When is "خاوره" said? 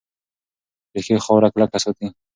1.25-1.49